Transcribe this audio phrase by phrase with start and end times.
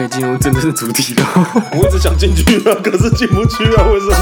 [0.00, 1.24] 可以进入真正的主题了。
[1.72, 4.14] 我一直想进去啊，可是进不去啊，为什么？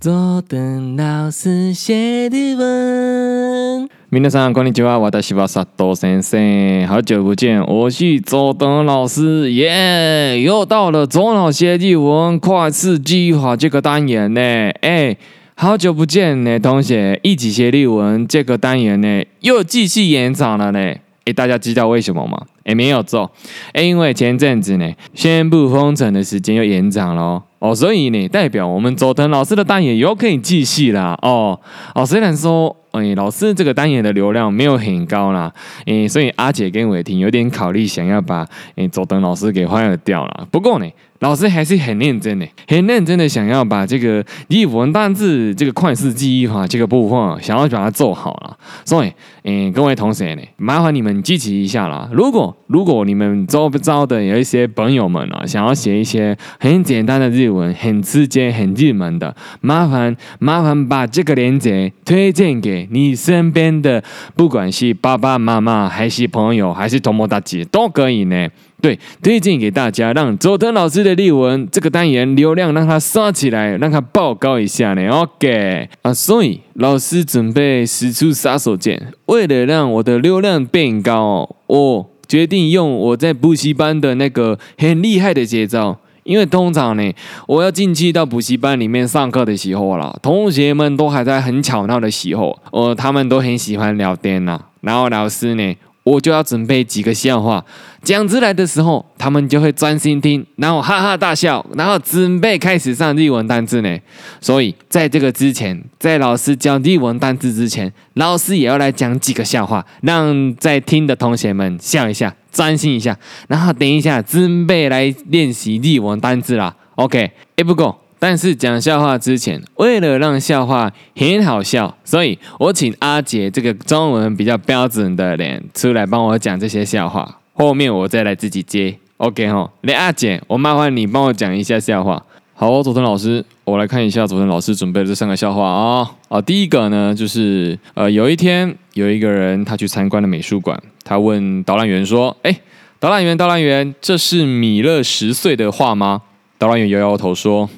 [0.00, 3.88] 佐藤老师写的文。
[4.10, 10.36] 皆さんこんにちは，私は佐藤先生，好久不见，我是佐藤老师，耶、yeah！
[10.38, 14.40] 又到了左脑写日文快速记忆法这个单元呢，
[14.80, 15.16] 哎，
[15.59, 20.79] 好久不见呢，同学，一起写例文这个单元呢，又继续延长了呢，
[21.25, 22.39] 哎，大家知道为什么吗？
[22.63, 23.31] 哎，没有错，
[23.73, 27.41] 哎，因为前阵子呢，宣布封城的时间又延长了。
[27.57, 31.17] 哦，所以呢，代表我们佐藤老师的单元又可以继续啦。
[31.23, 31.59] 哦
[31.95, 35.51] 哦，虽然说，哎，老师这个单元的流量没有很高啦，
[35.87, 40.47] 哎，所以阿姐跟伟霆有点考虑想要把哎佐藤老师给换掉了。
[40.51, 40.87] 不过呢，
[41.19, 48.57] 老师还是很认真的，很认真的想要把这个日文单字这个快速记忆法这个部分，想要把它做好了。
[48.85, 49.11] 所以，
[49.43, 52.09] 嗯，各位同学呢，麻烦你们支持一下啦。
[52.11, 64.03] 如果如果你们周遭的有一些朋友们啊，想要写一些很简单的日文很直接、很入门的，麻烦麻烦把这个链接推荐给你身边的，
[64.35, 68.47] 不管是爸爸妈妈，还是朋友，还是同学姐都可以呢。
[68.87, 75.09] 对，推荐给大家，让佐藤老师的日文这个单元流量让它刷起来，让它爆高一下呢。
[75.09, 85.97] OK 啊，所以老师准备使出杀手锏，为了让我的流量变高，我决定用我在补习班的那个很厉害的节奏。
[86.23, 87.11] 因为通常呢，
[87.45, 95.75] 我要进去到补习班里面上课的时候啦，同学们都还在很吵闹的时候，呃，他们都很喜欢聊天呐，然后老师呢。
[96.09, 97.61] 我就要准备几个笑话，
[98.01, 103.99] 讲出来的时候，他们就会专心听，然后哈哈大笑，然后准备开始上日文单字呢。
[104.39, 113.17] 所以在这个之前，在老师教日文单字之前，老师也要来讲几个笑话，让在听的同学们笑一下，专心一下，
[113.49, 116.73] 然后等一下准备来练习日文单字啦。
[116.95, 118.06] OK，哎，不过。
[118.19, 128.97] 但是讲笑话之前，为了让笑话很好笑，所以我请阿杰这个中文比较标准的人出来帮我讲这些笑话，后面我再来自己接。
[129.17, 132.23] OK 哈，来阿杰，我麻烦你帮我讲一下笑话。
[132.53, 136.11] 好哦，佐藤老师，我来看一下佐藤老师准备的这三个笑话啊。
[136.27, 142.59] 啊，第一个呢，就是呃，有一天有一个人他去参观了美术馆，他问导览员说：“哎，
[142.99, 146.23] 导览员，导览员，这是米勒十岁的画吗？”
[146.57, 147.69] 导览员摇摇头说。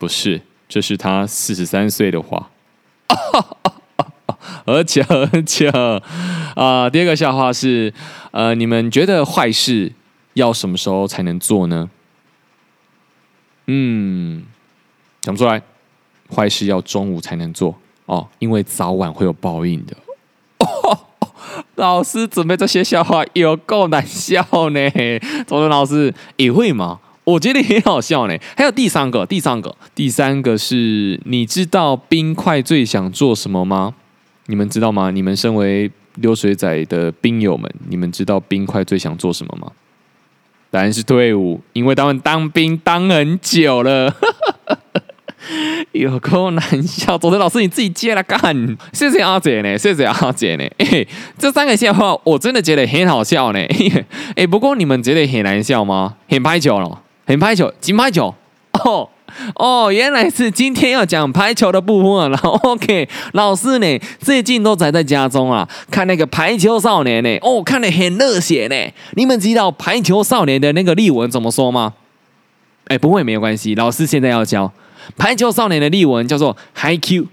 [0.00, 2.48] 不是，这是他四十三岁的画。
[4.64, 5.68] 而且而且
[6.56, 7.92] 啊，第二个笑话是，
[8.30, 9.92] 呃，你们觉得坏事
[10.32, 11.90] 要什么时候才能做呢？
[13.66, 14.46] 嗯，
[15.20, 15.62] 讲出来。
[16.32, 17.74] 坏事要中午才能做
[18.06, 19.96] 哦，因为早晚会有报应的。
[20.58, 20.98] 哦，
[21.74, 24.40] 老师准备这些笑话有够难笑
[24.70, 24.88] 呢。
[25.46, 27.00] 佐藤老师也会吗？
[27.30, 28.36] 我觉得很好笑呢。
[28.56, 33.94] 还有第三个，第三个，第三个是，你知道冰块最想做什么吗？
[34.46, 35.10] 你们知道吗？
[35.10, 39.70] 你们身为流水仔的冰友们，你们知道冰块最想做什么吗？
[40.70, 44.14] 答案是退伍，因为他们当兵当很久了。
[45.92, 48.76] 有够难笑，昨天老师你自己接了干。
[48.92, 50.64] 谢谢阿姐呢，谢谢阿姐呢。
[50.78, 51.04] 哎，
[51.38, 53.58] 这三个笑话我真的觉得很好笑呢。
[54.36, 56.16] 哎，不过你们觉得很难笑吗？
[56.28, 57.02] 很拍球了。
[57.30, 58.34] 很排球，金排球，
[58.84, 59.08] 哦
[59.54, 62.36] 哦，原来是今天要讲排球的部分了。
[62.42, 63.86] OK，老师呢，
[64.18, 68.74] 最近都宅在家中啊，看那个排球少年呢，哦，看得很热血呢。
[69.14, 71.94] 你们知道排球少年的那个日文怎么说吗？
[72.86, 74.72] 哎，不会没有关系，老师现在要教
[75.16, 77.24] 排球少年的日文叫做 haiq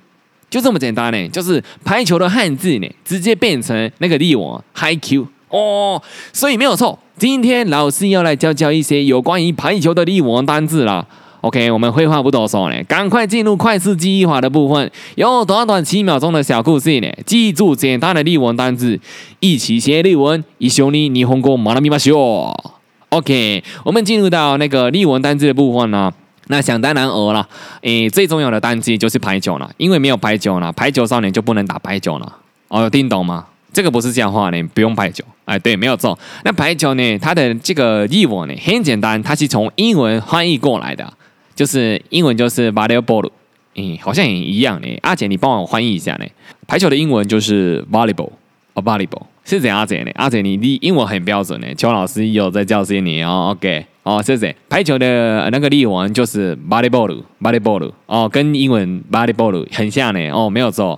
[0.51, 5.99] 就这么简单呢，就是排球的汉字呢，直接变成那个日文 haiq 哦，
[6.31, 6.99] 所以没有错。
[7.16, 11.06] 今天老师要来教教一些有关于排球的日文单字啦。
[11.42, 19.00] OK，我们废话不多说呢，赶快进入快速记忆法的部分，有短短七秒钟的小故事呢，记住简单的日文单字，
[19.40, 22.70] 一起学日文，一绪に日本语学びましょう。
[23.08, 26.12] OK，我们进入到那个日文单字的部分呢，
[26.46, 27.48] 那想当然尔了，
[27.80, 32.36] 诶，最重要的单字就是排球了，因为没有排球了，排球少年就不能打排球了。
[32.68, 33.46] 哦，有听懂吗？
[33.77, 35.23] 这个不是讲话呢，不用排球。
[35.45, 36.17] 哎，对，没有错。
[36.43, 37.19] 那排球呢？
[37.19, 41.13] 它的这个日文呢，很简单，它是从英文翻译过来的，
[41.53, 43.29] 就是英文就是 volleyball，
[43.75, 44.87] 嗯，好像也一样呢。
[45.03, 46.25] 阿姐，你帮我翻译一下呢？
[46.65, 48.31] 排球的英文就是 volleyball，
[48.73, 49.77] 哦，volleyball 是怎样？
[49.77, 50.09] 阿姐呢？
[50.15, 51.67] 阿姐，你的英文很标准呢。
[51.75, 53.49] 邱老师有在教训你哦。
[53.51, 54.55] OK、哦，谢谢。
[54.69, 60.29] 排球的那个例文就是 volleyball，volleyball 哦，跟英文 volleyball 很像呢。
[60.31, 60.97] 哦，没有错。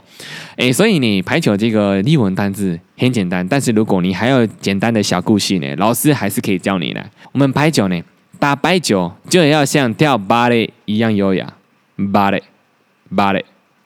[0.57, 7.03] 诶，所以你排球这个例文单字很简单，但是如果你还有简单的小故事呢，老师还是可以教你的。
[7.31, 7.99] 我们排球呢，
[8.37, 11.51] 打排球就要像跳芭蕾一样优雅，
[12.13, 12.43] 芭蕾，
[13.15, 13.43] 芭蕾。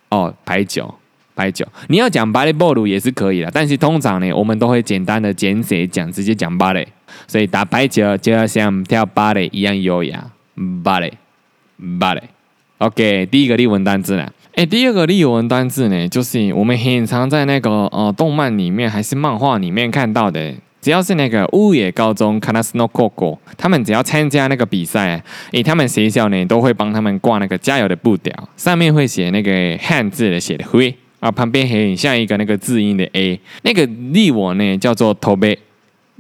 [0.10, 0.94] 哦，排球。
[1.36, 6.88] 排球，你要讲芭蕾波鲁也是可以的，但是通常呢，我们都会简单的简写讲，直接讲芭蕾。
[7.28, 10.32] 所以打排球就要像跳芭蕾一样优雅，
[10.84, 11.14] 芭蕾，
[12.00, 12.24] 芭蕾。
[12.78, 30.94] OK，第一个例文单字呢，诶，第二个例文单字呢，就是我们很常在那个呃动漫里面还是漫画里面看到的，只要是那个乌野高中 Karasuno Koko，他们只要参加那个比赛，诶，他们学校呢都会帮他们挂那个加油的布条，上面会写那个汉字的写的灰。
[31.22, 35.58] 啊，旁边很像一个那个字音的 a，那个例文呢叫做头杯，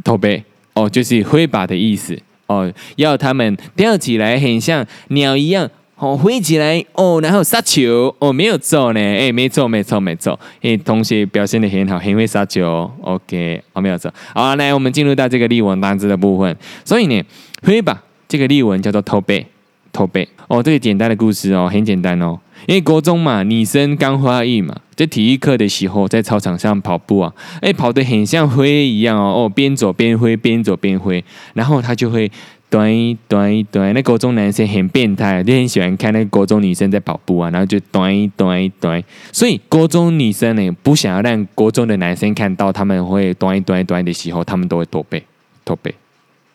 [0.02, 0.42] 头杯
[0.74, 2.18] 哦，就是挥把的意思
[2.48, 17.24] 哦，要他们吊起来，很像鸟一样哦，挥起来哦，然后杀球哦，没有错呢，哎，没错，没错，没错，哎，同学表现得很好，很会杀球，OK，哦，没有错，好，来，我们进入到这个例文单字的部分，所以呢，
[17.62, 19.46] 挥把这个例文叫做头杯，
[19.92, 22.38] 头杯哦，这个简单的故事哦，很简单哦。
[22.66, 31.24] 因为国中嘛，女生刚发育嘛，在体育课的时候，在操场上跑步啊，哎，跑得很像挥一样哦，哦，边走边挥，边走边挥，
[31.54, 32.32] 然后他就会
[32.70, 33.94] 短一短一短。
[33.94, 39.04] 那国中男生很变态，就很喜欢看那个国中女生在跑步啊，然后就短一短一短。
[39.32, 45.22] 所以国中女生呢，不想要让国中的男生看到他们会短一短一短的时候，他们都会驼背，
[45.66, 45.94] 驼背，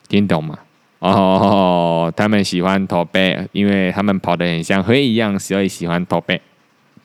[0.08, 0.58] 听懂吗？
[0.98, 6.40] 哦，他们喜欢驼背，因为他们跑得很像灰一样，所以喜欢驼背，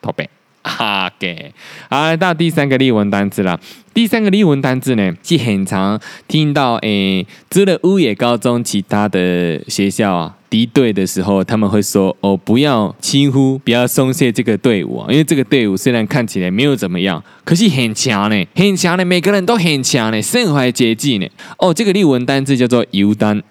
[0.02, 0.30] 驼背。
[0.66, 1.52] 哈给，
[1.90, 3.60] 好，到第三个例文单词了。
[3.94, 21.28] 第三个例文单字呢，是很常听到诶，除了乌野高中，其他的学校啊敌对的时候，他们会说哦，不要轻忽，不要松懈这个队伍啊，因为这个队伍虽然看起来没有怎么样，可是很强呢，很强呢，每个人都很强呢，身怀绝技呢。
[21.58, 23.44] 哦，这个例文单字叫做尤单。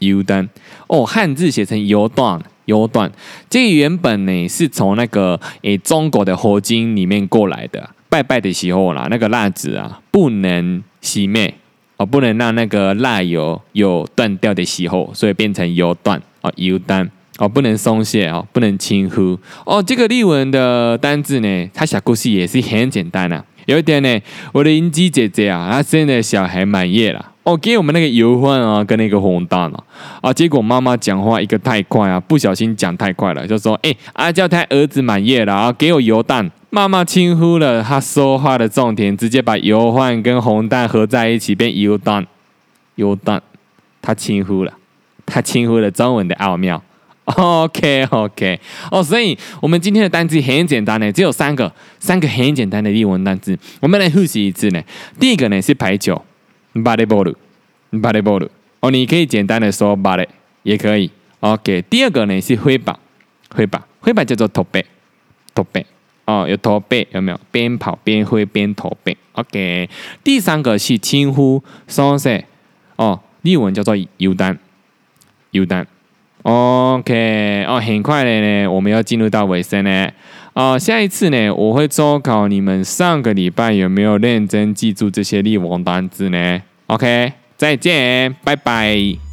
[0.00, 0.46] 油单
[0.88, 3.10] 哦，汉字写成油断，油断。
[3.48, 11.54] 这原本呢是从那个诶中国的佛经里面过来的，拜拜的时候啦，那个蜡纸啊不能熄灭
[11.96, 17.08] 哦，不能让那个蜡油有断掉的时候，所以变成油断哦，油单
[17.38, 19.82] 哦，不能松懈哦，不能轻忽哦。
[19.82, 23.44] 这个例文的单字呢，它小故事也是很简单啊。
[23.66, 24.20] 有一天呢，
[24.52, 27.29] 我的邻居姐姐啊，她生的小孩满月了。
[27.42, 29.84] 哦，给我们那个油饭啊，跟那个红蛋啊，
[30.20, 42.26] 啊，结果妈妈讲话一个太快啊，不小心讲太快了，就说：“哎，阿叫他儿子满月了啊，给我油蛋。”妈妈轻呼了他说话的重点，直接把油饭跟红蛋合在一起变油蛋，
[42.96, 43.42] 油蛋，
[44.02, 44.72] 他轻呼了，
[45.24, 46.80] 他轻呼了中文的奥妙。
[47.24, 48.60] OK OK，
[48.90, 54.82] 哦，所以我们今天的单词很简单呢，只有三个，三个很简单的英文单词，我们来复习一次呢。
[55.18, 56.22] 第一个呢是排球。
[56.84, 57.34] 芭蕾波鲁，
[58.00, 58.48] 芭蕾波鲁
[58.80, 60.28] 哦，你可以简单的说芭蕾
[60.62, 61.10] 也可以。
[61.40, 62.98] OK，第二个呢是挥把，
[63.54, 64.84] 挥把，挥把叫做驼背，
[65.54, 65.84] 驼背
[66.26, 67.40] 哦，有驼背有没有？
[67.50, 69.16] 边跑边挥边驼背。
[69.32, 69.88] OK，
[70.22, 72.46] 第三个是轻呼松懈
[72.96, 74.58] 哦，例文叫做油单，
[75.50, 75.86] 油单。
[76.42, 80.10] OK，哦，很快的呢，我们要进入到尾声呢。
[80.60, 89.29] 哦，下一次呢，我会抽考你们上个礼拜有没有认真记住这些例文单词呢？OK，再见，拜拜。